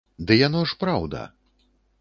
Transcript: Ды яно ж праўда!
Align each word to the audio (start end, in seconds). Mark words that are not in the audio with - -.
Ды 0.29 0.37
яно 0.39 0.63
ж 0.71 0.79
праўда! 0.85 1.21